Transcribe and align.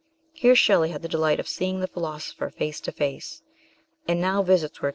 Here 0.33 0.55
Shelley 0.55 0.89
had 0.89 1.03
the 1.03 1.07
delight 1.07 1.39
of 1.39 1.47
seeing 1.47 1.79
the 1.79 1.85
philosopher 1.87 2.49
face 2.49 2.81
to 2.81 2.91
face, 2.91 3.43
and 4.07 4.19
now 4.19 4.41
visits 4.41 4.81
were 4.81 4.87
SHELLEY. 4.87 4.89